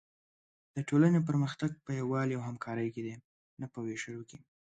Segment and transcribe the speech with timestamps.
[0.75, 3.15] د ټولنې پرمختګ په یووالي او همکارۍ کې دی،
[3.59, 4.37] نه په وېشلو کې.